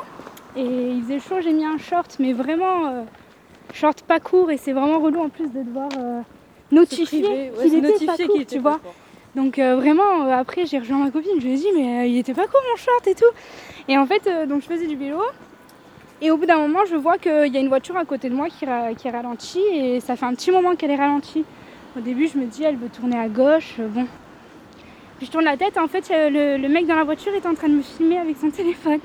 et 0.56 0.64
il 0.64 1.02
faisait 1.02 1.20
chaud, 1.20 1.42
j'ai 1.42 1.52
mis 1.52 1.66
un 1.66 1.76
short, 1.76 2.16
mais 2.18 2.32
vraiment 2.32 2.86
euh, 2.86 3.02
short 3.74 4.02
pas 4.02 4.20
court 4.20 4.50
et 4.50 4.56
c'est 4.56 4.72
vraiment 4.72 4.98
relou 4.98 5.20
en 5.20 5.28
plus 5.28 5.48
de 5.48 5.62
devoir 5.62 5.88
euh, 5.98 6.20
notifier 6.70 7.52
qu'il 7.60 7.84
était 7.84 8.06
pas 8.06 8.16
court, 8.16 8.46
tu 8.48 8.58
vois. 8.58 8.80
Donc 9.34 9.58
euh, 9.58 9.76
vraiment, 9.76 10.30
après 10.32 10.66
j'ai 10.66 10.78
rejoint 10.78 10.98
ma 10.98 11.10
copine, 11.10 11.32
je 11.38 11.46
lui 11.46 11.54
ai 11.54 11.56
dit 11.56 11.68
mais 11.74 12.10
il 12.10 12.18
était 12.18 12.34
pas 12.34 12.46
court 12.46 12.60
mon 12.70 12.76
short 12.76 13.06
et 13.06 13.14
tout. 13.14 13.32
Et 13.88 13.96
en 13.96 14.06
fait, 14.06 14.28
donc 14.48 14.62
je 14.62 14.66
faisais 14.66 14.86
du 14.86 14.96
vélo 14.96 15.20
et 16.20 16.30
au 16.30 16.36
bout 16.36 16.46
d'un 16.46 16.58
moment, 16.58 16.80
je 16.88 16.96
vois 16.96 17.16
qu'il 17.16 17.52
y 17.52 17.56
a 17.56 17.60
une 17.60 17.68
voiture 17.68 17.96
à 17.96 18.04
côté 18.04 18.28
de 18.28 18.34
moi 18.34 18.48
qui, 18.48 18.66
qui 18.98 19.10
ralentit 19.10 19.64
et 19.72 20.00
ça 20.00 20.16
fait 20.16 20.26
un 20.26 20.34
petit 20.34 20.50
moment 20.50 20.74
qu'elle 20.76 20.90
est 20.90 20.96
ralentie. 20.96 21.44
Au 21.96 22.00
début, 22.00 22.28
je 22.28 22.38
me 22.38 22.46
dis 22.46 22.62
elle 22.62 22.76
veut 22.76 22.88
tourner 22.88 23.18
à 23.18 23.28
gauche, 23.28 23.76
bon, 23.78 24.06
puis 25.20 25.26
je 25.26 25.32
tourne 25.32 25.44
la 25.44 25.58
tête, 25.58 25.76
en 25.76 25.86
fait, 25.86 26.10
le, 26.10 26.66
mec 26.66 26.86
dans 26.86 26.94
la 26.94 27.04
voiture 27.04 27.34
est 27.34 27.44
en 27.44 27.54
train 27.54 27.68
de 27.68 27.74
me 27.74 27.82
filmer 27.82 28.16
avec 28.16 28.38
son 28.38 28.50
téléphone. 28.50 29.00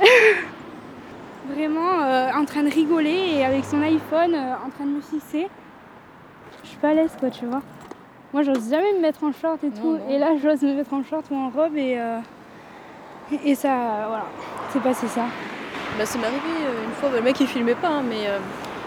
Vraiment 1.48 2.02
euh, 2.02 2.30
en 2.34 2.44
train 2.46 2.62
de 2.62 2.70
rigoler 2.70 3.34
et 3.34 3.44
avec 3.44 3.64
son 3.64 3.82
iPhone 3.82 4.34
euh, 4.34 4.54
en 4.66 4.70
train 4.70 4.86
de 4.86 4.92
me 4.92 5.00
fixer. 5.00 5.46
Je 6.62 6.68
suis 6.68 6.78
pas 6.78 6.90
à 6.90 6.94
l'aise, 6.94 7.14
quoi, 7.20 7.28
tu 7.30 7.44
vois. 7.44 7.60
Moi, 8.32 8.42
j'ose 8.42 8.70
jamais 8.70 8.94
me 8.94 9.00
mettre 9.00 9.22
en 9.24 9.32
short 9.32 9.62
et 9.62 9.70
tout. 9.70 9.98
Et 10.08 10.18
là, 10.18 10.32
j'ose 10.42 10.62
me 10.62 10.74
mettre 10.74 10.94
en 10.94 11.04
short 11.04 11.26
ou 11.30 11.36
en 11.36 11.50
robe 11.50 11.76
et, 11.76 11.98
euh, 11.98 12.18
et 13.44 13.54
ça, 13.54 14.06
voilà, 14.08 14.24
c'est 14.70 14.82
passé 14.82 15.06
ça. 15.06 15.26
Bah, 15.98 16.06
ça 16.06 16.18
m'est 16.18 16.26
arrivé 16.26 16.40
une 16.84 16.92
fois, 16.92 17.10
bah, 17.10 17.16
le 17.18 17.22
mec 17.22 17.38
il 17.38 17.46
filmait 17.46 17.76
pas, 17.76 17.88
hein, 17.88 18.02
mais 18.08 18.26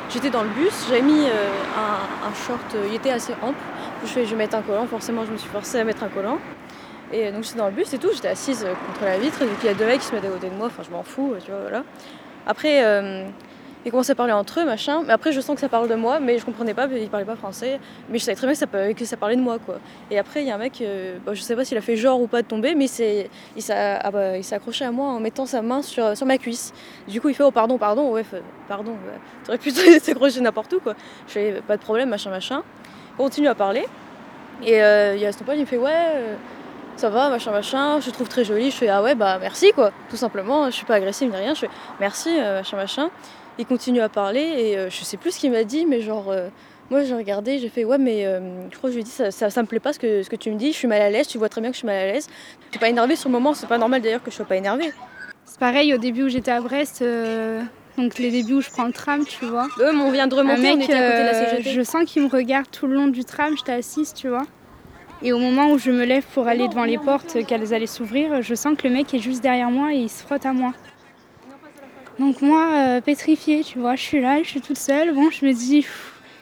j'étais 0.10 0.30
dans 0.30 0.44
le 0.44 0.50
bus, 0.50 0.88
j'avais 0.90 1.02
mis 1.02 1.22
un, 1.22 2.28
un, 2.28 2.34
short, 2.34 2.76
il 2.90 2.96
était 2.96 3.12
assez 3.12 3.34
ample 3.42 3.56
je 4.04 4.08
fais, 4.08 4.26
je 4.26 4.32
vais 4.32 4.36
mettre 4.36 4.58
un 4.58 4.62
collant, 4.62 4.86
forcément 4.86 5.26
je 5.26 5.32
me 5.32 5.38
suis 5.38 5.50
forcée 5.50 5.80
à 5.80 5.86
mettre 5.86 6.04
un 6.04 6.10
collant. 6.10 6.38
Et 7.14 7.32
donc 7.32 7.44
j'étais 7.44 7.58
dans 7.58 7.68
le 7.68 7.72
bus 7.72 7.94
et 7.94 7.98
tout, 7.98 8.10
j'étais 8.14 8.28
assise 8.28 8.68
contre 8.86 9.06
la 9.06 9.18
vitre, 9.18 9.42
et 9.42 9.46
donc 9.46 9.56
il 9.64 9.68
y 9.68 9.70
a 9.70 9.74
deux 9.74 9.86
mecs 9.86 10.02
qui 10.02 10.08
se 10.08 10.14
mettent 10.14 10.26
à 10.26 10.30
côté 10.30 10.50
de 10.50 10.56
moi, 10.56 10.68
enfin 10.68 10.84
je 10.84 10.92
m'en 10.92 11.04
fous, 11.04 11.36
tu 11.44 11.52
vois, 11.52 11.62
voilà. 11.62 11.84
Après, 12.48 12.84
euh, 12.84 13.28
Ils 13.86 13.92
commencent 13.92 14.10
à 14.10 14.16
parler 14.16 14.34
entre 14.34 14.60
eux, 14.60 14.66
machin. 14.66 15.04
Mais 15.06 15.14
après, 15.14 15.32
je 15.32 15.40
sens 15.40 15.56
que 15.56 15.62
ça 15.62 15.70
parle 15.70 15.88
de 15.88 15.96
moi, 15.96 16.20
mais 16.20 16.40
je 16.40 16.46
comprenais 16.46 16.74
pas, 16.74 16.88
ils 16.88 17.08
parlaient 17.10 17.26
pas 17.26 17.38
français. 17.38 17.80
Mais 18.10 18.20
je 18.20 18.24
savais 18.26 18.36
très 18.36 18.46
bien 18.46 18.54
que 18.94 19.06
ça, 19.06 19.16
parlait 19.16 19.38
de 19.38 19.42
moi, 19.42 19.60
quoi. 19.60 19.80
Et 20.12 20.20
après, 20.20 20.42
il 20.42 20.48
y 20.48 20.52
a 20.52 20.56
un 20.56 20.58
mec, 20.58 20.82
euh, 20.82 21.18
bah, 21.26 21.34
je 21.34 21.42
sais 21.42 21.56
pas 21.56 21.64
s'il 21.64 21.78
a 21.78 21.82
fait 21.82 21.96
genre 21.96 22.20
ou 22.20 22.28
pas 22.28 22.42
de 22.42 22.48
tomber, 22.48 22.76
mais 22.76 22.86
il 22.86 22.90
s'est 22.90 23.30
ah 23.72 24.12
bah, 24.12 24.32
accroché 24.52 24.84
à 24.84 24.92
moi 24.92 25.08
en 25.08 25.22
mettant 25.22 25.46
sa 25.46 25.62
main 25.62 25.82
sur, 25.82 26.04
ma 26.26 26.38
cuisse. 26.38 26.74
Du 27.08 27.22
coup, 27.22 27.30
il 27.30 27.36
fait 27.36 27.44
Oh, 27.44 27.52
pardon, 27.52 27.78
pardon, 27.78 28.12
ouais, 28.12 28.26
pardon, 28.68 28.96
tu 29.46 29.50
aurais 29.50 29.58
pu 29.58 29.72
t'accrocher 30.06 30.42
n'importe 30.42 30.74
où, 30.74 30.80
quoi. 30.82 30.96
Je 31.28 31.34
fais 31.34 31.62
Pas 31.66 31.78
de 31.78 31.82
problème, 31.82 32.10
machin, 32.10 32.30
machin. 32.30 32.64
On 33.18 33.24
continue 33.24 33.48
à 33.48 33.56
parler. 33.56 33.86
Et 34.66 34.84
euh, 34.84 35.16
il 35.16 35.22
y 35.22 35.26
a 35.26 35.32
ce 35.32 35.40
il 35.54 35.60
me 35.62 35.66
fait 35.66 35.78
Ouais. 35.78 36.36
Euh, 36.98 37.02
ça 37.02 37.10
va, 37.10 37.30
machin, 37.30 37.52
machin, 37.52 38.00
je 38.00 38.10
trouve 38.12 38.28
très 38.28 38.44
jolie. 38.44 38.72
Je 38.72 38.76
fais, 38.76 38.90
ah 38.90 39.02
ouais, 39.02 39.16
bah 39.16 39.38
merci, 39.40 39.72
quoi, 39.74 39.92
tout 40.10 40.18
simplement. 40.18 40.66
Je 40.66 40.72
suis 40.72 40.86
pas 40.86 40.96
agressive 40.96 41.30
ni 41.30 41.36
rien. 41.36 41.54
Je 41.54 41.62
fais, 41.62 41.70
merci, 42.00 42.30
machin, 42.40 42.78
machin 42.78 43.10
il 43.58 43.66
continue 43.66 44.02
à 44.02 44.10
parler 44.10 44.42
et 44.42 44.78
euh, 44.78 44.90
je 44.90 45.04
sais 45.04 45.18
plus 45.18 45.32
ce 45.32 45.40
qu'il 45.40 45.52
m'a 45.52 45.64
dit, 45.64 45.86
mais 45.86 46.02
genre, 46.02 46.30
euh, 46.30 46.50
moi 46.90 47.04
j'ai 47.04 47.16
regardé, 47.16 47.60
j'ai 47.60 47.70
fait 47.70 47.86
ouais, 47.86 47.98
mais 47.98 48.26
euh, 48.26 48.70
je 48.72 48.78
crois 48.78 48.90
que 48.90 48.94
je 48.94 48.98
lui 48.98 49.02
ai 49.02 49.04
dit 49.04 49.12
ça, 49.12 49.32
ça, 49.32 49.62
me 49.62 49.68
plaît 49.68 49.80
pas 49.80 49.94
ce 49.94 50.00
que, 50.00 50.24
ce 50.24 50.30
que 50.30 50.36
tu 50.36 50.52
me 50.52 50.58
dis, 50.58 50.72
je 50.72 50.78
suis 50.78 50.88
mal 50.88 51.02
à 51.02 51.10
l'aise, 51.10 51.28
tu 51.28 51.38
vois 51.38 51.50
très 51.50 51.62
bien 51.62 51.72
que 51.72 51.76
je 51.76 51.80
suis 51.80 51.88
mal 51.88 51.98
à 51.98 52.06
l'aise. 52.12 52.28
Je 52.66 52.72
suis 52.72 52.80
pas 52.80 52.90
énervée 52.90 53.16
sur 53.16 53.30
le 53.30 53.34
moment, 53.34 53.54
c'est 53.54 53.68
pas 53.68 53.78
normal 53.78 54.02
d'ailleurs 54.02 54.24
que 54.24 54.32
je 54.32 54.36
sois 54.36 54.46
pas 54.46 54.58
énervée. 54.58 54.92
C'est 55.46 55.60
pareil 55.60 55.94
au 55.94 55.98
début 55.98 56.24
où 56.24 56.30
j'étais 56.30 56.52
à 56.52 56.62
Brest. 56.62 57.04
Donc 57.98 58.20
les 58.20 58.30
débuts 58.30 58.56
où 58.56 58.62
je 58.62 58.70
prends 58.70 58.86
le 58.86 58.94
tram, 58.94 59.26
tu 59.26 59.46
vois. 59.46 59.68
Ouais, 59.80 59.90
on 59.90 60.12
vient 60.12 60.28
de 60.28 60.36
remonter, 60.36 60.62
mec, 60.62 60.76
on 60.78 60.82
était 60.82 60.94
à 60.94 61.10
côté 61.10 61.20
de 61.20 61.26
la 61.26 61.34
CGT. 61.34 61.70
Je 61.72 61.82
sens 61.82 62.04
qu'il 62.06 62.22
me 62.22 62.30
regarde 62.30 62.70
tout 62.70 62.86
le 62.86 62.94
long 62.94 63.08
du 63.08 63.26
tram, 63.26 63.58
j'étais 63.58 63.72
assise, 63.72 64.14
tu 64.14 64.28
vois. 64.28 64.44
Et 65.24 65.34
au 65.34 65.40
moment 65.40 65.72
où 65.72 65.78
je 65.78 65.92
me 65.92 66.06
lève 66.06 66.26
pour 66.34 66.48
aller 66.48 66.68
devant 66.68 66.84
les 66.84 66.98
portes, 66.98 67.44
qu'elles 67.46 67.74
allaient 67.74 67.88
s'ouvrir, 67.88 68.42
je 68.42 68.54
sens 68.54 68.78
que 68.78 68.88
le 68.88 68.94
mec 68.94 69.14
est 69.14 69.20
juste 69.20 69.42
derrière 69.42 69.72
moi 69.72 69.94
et 69.94 69.98
il 69.98 70.10
se 70.10 70.24
frotte 70.24 70.46
à 70.46 70.54
moi. 70.54 70.74
Donc 72.20 72.42
moi, 72.42 72.70
euh, 72.74 73.02
pétrifiée, 73.02 73.64
tu 73.64 73.80
vois, 73.80 73.96
je 73.96 74.02
suis 74.02 74.22
là, 74.22 74.42
je 74.42 74.48
suis 74.48 74.62
toute 74.62 74.78
seule. 74.78 75.14
Bon, 75.14 75.30
je 75.30 75.46
me 75.46 75.54
dis, 75.54 75.86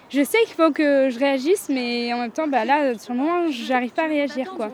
je 0.10 0.24
sais 0.24 0.38
qu'il 0.46 0.56
faut 0.56 0.72
que 0.72 1.10
je 1.10 1.20
réagisse, 1.20 1.68
mais 1.70 2.14
en 2.14 2.20
même 2.20 2.32
temps, 2.32 2.48
bah 2.48 2.64
là, 2.66 2.98
sur 2.98 3.14
le 3.14 3.20
moment, 3.20 3.50
j'arrive 3.50 3.92
pas 3.92 4.04
à 4.04 4.08
réagir, 4.08 4.54
quoi. 4.56 4.72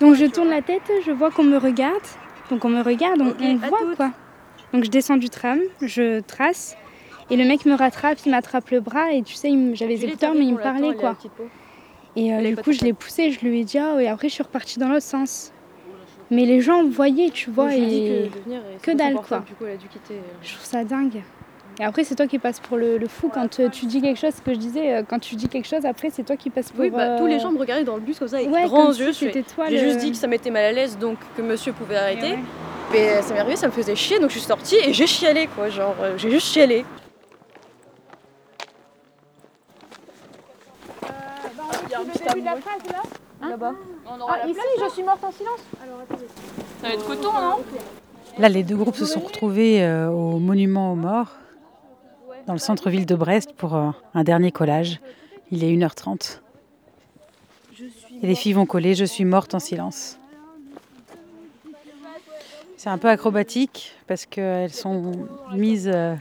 Donc 0.00 0.14
je 0.14 0.26
tourne 0.26 0.50
la 0.50 0.62
tête, 0.62 0.82
je 1.04 1.10
vois 1.10 1.30
qu'on 1.30 1.44
me 1.44 1.56
regarde. 1.56 2.02
Donc 2.50 2.64
on 2.64 2.68
me 2.68 2.82
regarde, 2.82 3.20
on, 3.20 3.34
on 3.40 3.56
voit, 3.56 3.96
quoi. 3.96 4.10
Donc 4.72 4.84
je 4.84 4.90
descends 4.90 5.16
du 5.16 5.30
tram, 5.30 5.60
je 5.80 6.20
trace, 6.20 6.76
et 7.30 7.36
le 7.36 7.44
mec 7.44 7.66
me 7.66 7.74
rattrape, 7.74 8.18
il 8.24 8.30
m'attrape 8.30 8.70
le 8.70 8.80
bras, 8.80 9.12
et 9.12 9.22
tu 9.22 9.34
sais, 9.34 9.50
j'avais 9.74 9.94
les 9.94 10.04
écouteurs, 10.04 10.34
mais 10.34 10.44
il 10.44 10.54
me 10.54 10.60
parlait, 10.60 10.94
quoi. 10.94 11.16
Et 12.16 12.34
euh, 12.34 12.42
du 12.42 12.56
coup, 12.56 12.72
je 12.72 12.80
l'ai 12.80 12.92
poussé, 12.92 13.30
je 13.30 13.40
lui 13.40 13.60
ai 13.60 13.64
dit, 13.64 13.78
ah, 13.78 14.00
et 14.00 14.08
après, 14.08 14.28
je 14.28 14.34
suis 14.34 14.42
repartie 14.42 14.78
dans 14.78 14.88
l'autre 14.88 15.06
sens. 15.06 15.52
Mais 16.32 16.46
les 16.46 16.62
gens 16.62 16.82
voyaient, 16.84 17.28
tu 17.28 17.50
vois, 17.50 17.74
et 17.74 18.30
que, 18.80 18.90
dalle 18.92 19.16
quoi. 19.16 19.40
Du 19.40 19.52
coup, 19.52 19.66
elle 19.66 19.74
a 19.74 19.76
dû 19.76 19.86
quitter. 19.86 20.14
Euh. 20.14 20.38
Je 20.42 20.54
trouve 20.54 20.64
ça 20.64 20.82
dingue. 20.82 21.22
Et 21.78 21.84
après, 21.84 22.04
c'est 22.04 22.14
toi 22.14 22.26
qui 22.26 22.38
passes 22.38 22.58
pour 22.58 22.78
le, 22.78 22.98
fou 23.06 23.30
quand 23.32 23.60
euh, 23.60 23.68
tu 23.68 23.84
dis 23.84 24.00
quelque 24.00 24.18
chose. 24.18 24.32
Ce 24.34 24.40
que 24.40 24.54
je 24.54 24.58
disais, 24.58 24.94
euh, 24.94 25.02
quand 25.06 25.18
tu 25.18 25.36
dis 25.36 25.48
quelque 25.48 25.68
chose, 25.68 25.84
après, 25.84 26.08
c'est 26.10 26.22
toi 26.22 26.36
qui 26.36 26.48
passes 26.48 26.70
pour. 26.70 26.80
Oui, 26.80 26.90
bah, 26.90 27.18
tous 27.18 27.26
les 27.26 27.38
gens 27.38 27.52
me 27.52 27.58
regardaient 27.58 27.84
dans 27.84 27.96
le 27.96 28.00
bus 28.00 28.18
comme 28.18 28.28
ça, 28.28 28.36
avec 28.36 28.48
grands 28.48 28.92
yeux. 28.92 29.12
J'ai 29.12 29.78
juste 29.78 29.98
dit 29.98 30.10
que 30.10 30.16
ça 30.16 30.26
m'était 30.26 30.50
mal 30.50 30.64
à 30.64 30.72
l'aise, 30.72 30.96
donc 30.98 31.18
que 31.36 31.42
monsieur 31.42 31.72
pouvait 31.74 31.96
arrêter. 31.96 32.38
Mais 32.92 33.20
ça 33.20 33.34
m'est 33.34 33.40
arrivé, 33.40 33.56
ça 33.56 33.66
me 33.66 33.72
faisait 33.72 33.96
chier, 33.96 34.18
donc 34.18 34.30
je 34.30 34.38
suis 34.38 34.46
sortie 34.46 34.76
et 34.76 34.92
j'ai 34.92 35.06
chialé, 35.06 35.48
quoi. 35.54 35.68
Genre, 35.68 35.94
j'ai 36.16 36.30
juste 36.30 36.46
chialé. 36.46 36.84
Il 42.36 42.44
y 42.44 42.48
a 42.48 42.52
un 42.52 42.56
petit 42.56 42.88
là 42.88 43.48
Là-bas. 43.48 43.72
Ah, 44.28 44.46
ici, 44.46 44.60
je 44.80 44.92
suis 44.92 45.02
morte 45.02 45.24
en 45.24 45.32
silence. 45.32 45.60
Alors, 45.82 46.00
attendez. 46.00 46.26
Ça 46.80 46.88
va 46.88 46.94
être 46.94 47.06
coton, 47.06 47.32
non 47.32 47.58
Là, 48.38 48.48
les 48.48 48.62
deux 48.62 48.76
groupes 48.76 48.96
se 48.96 49.04
sont 49.04 49.20
retrouvés 49.20 49.82
euh, 49.82 50.08
au 50.08 50.38
monument 50.38 50.92
aux 50.92 50.96
morts, 50.96 51.32
dans 52.46 52.54
le 52.54 52.58
centre-ville 52.58 53.04
de 53.04 53.14
Brest, 53.14 53.52
pour 53.52 53.74
euh, 53.74 53.90
un 54.14 54.24
dernier 54.24 54.52
collage. 54.52 55.00
Il 55.50 55.64
est 55.64 55.72
1h30. 55.72 56.40
Et 58.22 58.26
les 58.26 58.34
filles 58.34 58.54
vont 58.54 58.66
coller 58.66 58.94
Je 58.94 59.04
suis 59.04 59.24
morte 59.24 59.54
en 59.54 59.58
silence. 59.58 60.18
C'est 62.76 62.90
un 62.90 62.98
peu 62.98 63.08
acrobatique 63.08 63.94
parce 64.06 64.26
qu'elles 64.26 64.72
sont 64.72 65.12
mises 65.54 65.90
euh, 65.92 66.14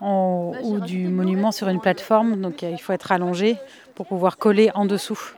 en 0.00 0.52
haut 0.62 0.78
du 0.78 1.08
monument 1.08 1.52
sur 1.52 1.68
une 1.68 1.80
plateforme, 1.80 2.40
donc 2.40 2.62
il 2.62 2.80
faut 2.80 2.92
être 2.92 3.12
allongé 3.12 3.56
pour 3.94 4.06
pouvoir 4.06 4.38
coller 4.38 4.70
en 4.74 4.86
dessous. 4.86 5.34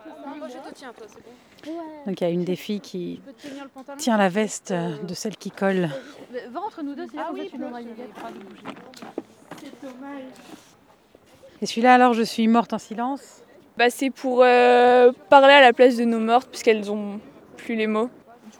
Donc 2.06 2.20
il 2.20 2.24
y 2.24 2.26
a 2.26 2.30
une 2.30 2.44
des 2.44 2.56
filles 2.56 2.80
qui 2.80 3.20
tient 3.98 4.16
la 4.16 4.28
veste 4.28 4.72
de 4.72 5.14
celle 5.14 5.36
qui 5.36 5.50
colle. 5.50 5.90
Va 6.50 6.60
entre 6.60 6.82
nous 6.82 6.94
deux, 6.94 7.06
ah 7.18 7.30
oui, 7.32 7.50
Et 11.60 11.66
celui-là 11.66 11.94
alors 11.94 12.14
je 12.14 12.22
suis 12.22 12.48
morte 12.48 12.72
en 12.72 12.78
silence. 12.78 13.42
Bah, 13.76 13.90
C'est 13.90 14.10
pour 14.10 14.42
euh, 14.42 15.12
parler 15.28 15.52
à 15.54 15.60
la 15.60 15.72
place 15.72 15.96
de 15.96 16.04
nos 16.04 16.18
mortes 16.18 16.48
puisqu'elles 16.48 16.90
ont 16.90 17.20
plus 17.56 17.76
les 17.76 17.86
mots. 17.86 18.10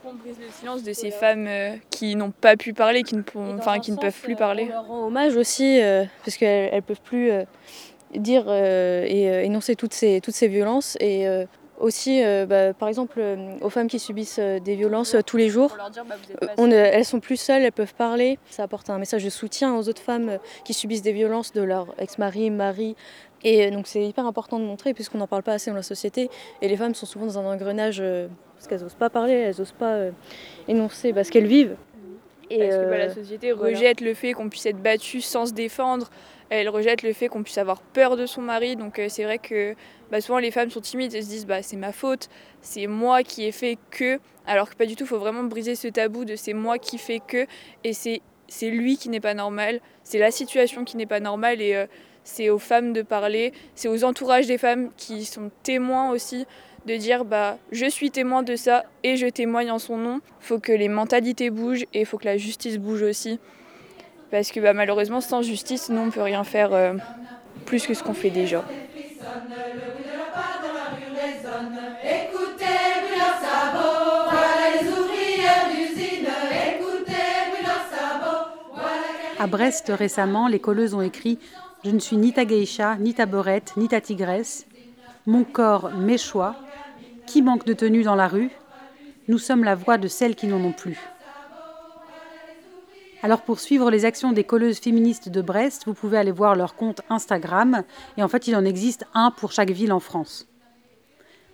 Du 0.01 0.07
coup 0.07 0.15
on 0.15 0.17
brise 0.17 0.37
le 0.39 0.49
silence 0.51 0.83
de 0.83 0.93
ces 0.93 1.11
femmes 1.11 1.45
euh, 1.47 1.75
qui 1.91 2.15
n'ont 2.15 2.31
pas 2.31 2.55
pu 2.55 2.73
parler, 2.73 3.03
qui 3.03 3.15
ne, 3.15 3.21
enfin, 3.57 3.79
qui 3.79 3.91
ne 3.91 3.97
peuvent 3.97 4.19
plus 4.19 4.35
parler. 4.35 4.63
On 4.69 4.73
leur 4.73 4.87
rend 4.87 5.07
hommage 5.07 5.35
aussi 5.35 5.79
euh, 5.79 6.05
parce 6.25 6.37
qu'elles 6.37 6.73
ne 6.73 6.79
peuvent 6.79 7.01
plus 7.01 7.31
dire 8.15 8.51
et 8.51 9.45
énoncer 9.45 9.75
toutes 9.75 9.93
ces, 9.93 10.19
toutes 10.21 10.33
ces 10.33 10.47
violences 10.47 10.97
et 10.99 11.27
aussi, 11.81 12.23
euh, 12.23 12.45
bah, 12.45 12.73
par 12.73 12.87
exemple, 12.87 13.19
euh, 13.19 13.57
aux 13.61 13.69
femmes 13.69 13.87
qui 13.87 13.99
subissent 13.99 14.39
euh, 14.39 14.59
des 14.59 14.75
violences 14.75 15.15
tous 15.25 15.37
les 15.37 15.49
jours, 15.49 15.75
bah, 15.77 16.47
on, 16.57 16.69
elles 16.69 17.05
sont 17.05 17.19
plus 17.19 17.37
seules, 17.37 17.63
elles 17.63 17.71
peuvent 17.71 17.95
parler. 17.95 18.39
Ça 18.49 18.63
apporte 18.63 18.89
un 18.89 18.99
message 18.99 19.23
de 19.23 19.29
soutien 19.29 19.75
aux 19.75 19.89
autres 19.89 20.01
femmes 20.01 20.37
qui 20.63 20.73
subissent 20.73 21.01
des 21.01 21.11
violences 21.11 21.51
de 21.53 21.61
leur 21.61 21.87
ex-mari, 21.97 22.49
mari. 22.49 22.95
Et 23.43 23.71
donc 23.71 23.87
c'est 23.87 24.05
hyper 24.05 24.25
important 24.25 24.59
de 24.59 24.65
montrer 24.65 24.93
puisqu'on 24.93 25.17
n'en 25.17 25.27
parle 25.27 25.43
pas 25.43 25.53
assez 25.53 25.69
dans 25.71 25.75
la 25.75 25.83
société. 25.83 26.29
Et 26.61 26.67
les 26.67 26.77
femmes 26.77 26.95
sont 26.95 27.05
souvent 27.05 27.25
dans 27.25 27.39
un 27.39 27.53
engrenage 27.53 28.03
parce 28.55 28.67
qu'elles 28.67 28.81
n'osent 28.81 28.93
pas 28.95 29.09
parler, 29.09 29.33
elles 29.33 29.55
n'osent 29.57 29.71
pas 29.71 29.97
énoncer 30.67 31.13
bah, 31.13 31.23
ce 31.23 31.31
qu'elles 31.31 31.47
vivent. 31.47 31.75
Et 32.51 32.59
parce 32.59 32.75
que 32.75 32.89
la 32.89 33.13
société 33.13 33.51
rejette 33.53 34.01
le 34.01 34.13
fait 34.13 34.33
qu'on 34.33 34.49
puisse 34.49 34.65
être 34.65 34.81
battu 34.81 35.21
sans 35.21 35.45
se 35.45 35.53
défendre, 35.53 36.09
elle 36.49 36.67
rejette 36.67 37.01
le 37.01 37.13
fait 37.13 37.29
qu'on 37.29 37.43
puisse 37.43 37.57
avoir 37.57 37.81
peur 37.81 38.17
de 38.17 38.25
son 38.25 38.41
mari. 38.41 38.75
Donc 38.75 38.99
euh, 38.99 39.07
c'est 39.07 39.23
vrai 39.23 39.37
que 39.37 39.73
bah, 40.11 40.19
souvent 40.19 40.37
les 40.37 40.51
femmes 40.51 40.69
sont 40.69 40.81
timides 40.81 41.13
et 41.15 41.21
se 41.21 41.27
disent 41.27 41.45
bah, 41.45 41.61
c'est 41.61 41.77
ma 41.77 41.93
faute, 41.93 42.27
c'est 42.61 42.87
moi 42.87 43.23
qui 43.23 43.45
ai 43.45 43.53
fait 43.53 43.77
que. 43.89 44.19
Alors 44.45 44.69
que 44.69 44.75
pas 44.75 44.85
du 44.85 44.97
tout, 44.97 45.05
il 45.05 45.07
faut 45.07 45.19
vraiment 45.19 45.43
briser 45.43 45.75
ce 45.75 45.87
tabou 45.87 46.25
de 46.25 46.35
c'est 46.35 46.53
moi 46.53 46.77
qui 46.77 46.97
fais 46.97 47.19
que 47.25 47.47
et 47.85 47.93
c'est 47.93 48.21
c'est 48.49 48.69
lui 48.69 48.97
qui 48.97 49.07
n'est 49.07 49.21
pas 49.21 49.33
normal, 49.33 49.79
c'est 50.03 50.19
la 50.19 50.29
situation 50.29 50.83
qui 50.83 50.97
n'est 50.97 51.05
pas 51.05 51.21
normale 51.21 51.61
et 51.61 51.73
euh, 51.73 51.85
c'est 52.23 52.49
aux 52.49 52.59
femmes 52.59 52.93
de 52.93 53.01
parler, 53.01 53.53
c'est 53.75 53.87
aux 53.87 54.03
entourages 54.03 54.47
des 54.47 54.57
femmes 54.57 54.91
qui 54.97 55.25
sont 55.25 55.51
témoins 55.63 56.11
aussi 56.11 56.45
de 56.85 56.95
dire 56.95 57.25
bah 57.25 57.57
je 57.71 57.85
suis 57.85 58.09
témoin 58.09 58.43
de 58.43 58.55
ça 58.55 58.83
et 59.03 59.15
je 59.15 59.27
témoigne 59.27 59.71
en 59.71 59.79
son 59.79 59.97
nom. 59.97 60.21
Faut 60.39 60.59
que 60.59 60.71
les 60.71 60.89
mentalités 60.89 61.49
bougent 61.49 61.85
et 61.93 62.05
faut 62.05 62.17
que 62.17 62.25
la 62.25 62.37
justice 62.37 62.77
bouge 62.77 63.01
aussi. 63.03 63.39
Parce 64.31 64.51
que 64.51 64.61
bah, 64.61 64.73
malheureusement, 64.73 65.19
sans 65.19 65.41
justice, 65.41 65.89
nous, 65.89 65.99
on 65.99 66.09
peut 66.09 66.21
rien 66.21 66.45
faire 66.45 66.73
euh, 66.73 66.93
plus 67.65 67.85
que 67.85 67.93
ce 67.93 68.01
qu'on 68.01 68.13
fait 68.13 68.29
déjà. 68.29 68.63
À 79.37 79.47
Brest, 79.47 79.91
récemment, 79.93 80.47
les 80.47 80.59
colleuses 80.59 80.93
ont 80.93 81.01
écrit 81.01 81.39
Je 81.83 81.89
ne 81.89 81.99
suis 81.99 82.17
ni 82.17 82.31
ta 82.31 82.45
geisha, 82.45 82.95
ni 82.97 83.13
ta 83.13 83.25
beurette, 83.25 83.73
ni 83.75 83.87
ta 83.87 84.01
tigresse. 84.01 84.67
Mon 85.25 85.43
corps, 85.43 85.91
mes 85.91 86.19
choix. 86.19 86.55
Qui 87.25 87.41
manque 87.41 87.65
de 87.65 87.73
tenue 87.73 88.03
dans 88.03 88.15
la 88.15 88.27
rue? 88.27 88.51
Nous 89.27 89.39
sommes 89.39 89.63
la 89.63 89.75
voix 89.75 89.97
de 89.97 90.07
celles 90.07 90.35
qui 90.35 90.47
n'en 90.47 90.63
ont 90.63 90.73
plus. 90.73 90.99
Alors 93.23 93.41
pour 93.41 93.59
suivre 93.59 93.89
les 93.89 94.05
actions 94.05 94.31
des 94.31 94.43
colleuses 94.43 94.79
féministes 94.79 95.29
de 95.29 95.41
Brest, 95.41 95.83
vous 95.85 95.93
pouvez 95.93 96.17
aller 96.17 96.31
voir 96.31 96.55
leur 96.55 96.75
compte 96.75 97.01
Instagram. 97.09 97.83
Et 98.17 98.23
en 98.23 98.27
fait, 98.27 98.47
il 98.47 98.55
en 98.55 98.65
existe 98.65 99.05
un 99.13 99.31
pour 99.31 99.51
chaque 99.51 99.71
ville 99.71 99.93
en 99.93 99.99
France. 99.99 100.47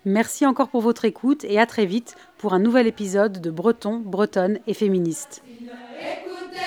Merci 0.05 0.45
encore 0.45 0.69
pour 0.69 0.81
votre 0.81 1.05
écoute 1.05 1.43
et 1.45 1.59
à 1.59 1.65
très 1.65 1.85
vite 1.85 2.15
pour 2.37 2.53
un 2.53 2.59
nouvel 2.59 2.87
épisode 2.87 3.41
de 3.41 3.51
Breton, 3.51 4.01
Bretonne 4.03 4.59
et 4.65 4.73
Féministes. 4.73 5.41
Écoutez, 5.45 6.57